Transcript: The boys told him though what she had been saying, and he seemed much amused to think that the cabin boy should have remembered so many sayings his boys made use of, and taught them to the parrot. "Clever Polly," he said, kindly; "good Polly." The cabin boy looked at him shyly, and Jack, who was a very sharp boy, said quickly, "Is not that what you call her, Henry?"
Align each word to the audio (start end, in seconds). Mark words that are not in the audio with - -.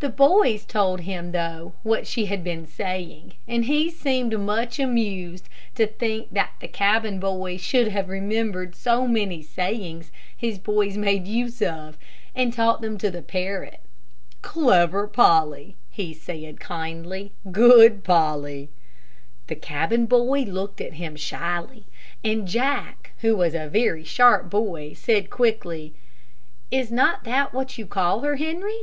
The 0.00 0.08
boys 0.08 0.64
told 0.64 1.02
him 1.02 1.30
though 1.30 1.74
what 1.84 2.08
she 2.08 2.26
had 2.26 2.42
been 2.42 2.66
saying, 2.66 3.34
and 3.46 3.66
he 3.66 3.88
seemed 3.88 4.36
much 4.36 4.80
amused 4.80 5.48
to 5.76 5.86
think 5.86 6.32
that 6.34 6.54
the 6.58 6.66
cabin 6.66 7.20
boy 7.20 7.56
should 7.56 7.86
have 7.86 8.08
remembered 8.08 8.74
so 8.74 9.06
many 9.06 9.42
sayings 9.42 10.10
his 10.36 10.58
boys 10.58 10.96
made 10.96 11.28
use 11.28 11.62
of, 11.62 11.96
and 12.34 12.52
taught 12.52 12.80
them 12.80 12.98
to 12.98 13.12
the 13.12 13.22
parrot. 13.22 13.78
"Clever 14.42 15.06
Polly," 15.06 15.76
he 15.88 16.12
said, 16.12 16.58
kindly; 16.58 17.30
"good 17.52 18.02
Polly." 18.02 18.70
The 19.46 19.54
cabin 19.54 20.06
boy 20.06 20.40
looked 20.40 20.80
at 20.80 20.94
him 20.94 21.14
shyly, 21.14 21.84
and 22.24 22.48
Jack, 22.48 23.12
who 23.18 23.36
was 23.36 23.54
a 23.54 23.68
very 23.68 24.02
sharp 24.02 24.50
boy, 24.50 24.94
said 24.94 25.30
quickly, 25.30 25.94
"Is 26.72 26.90
not 26.90 27.22
that 27.22 27.54
what 27.54 27.78
you 27.78 27.86
call 27.86 28.22
her, 28.22 28.34
Henry?" 28.34 28.80